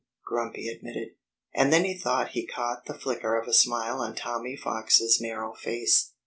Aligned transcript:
Grumpy 0.25 0.67
admitted. 0.67 1.09
And 1.53 1.71
then 1.71 1.85
he 1.85 1.95
thought 1.95 2.29
he 2.29 2.47
caught 2.47 2.87
the 2.87 2.95
flicker 2.97 3.39
of 3.39 3.47
a 3.47 3.53
smile 3.53 3.99
on 3.99 4.15
Tommy 4.15 4.55
Fox's 4.55 5.21
narrow 5.21 5.53
face. 5.53 6.13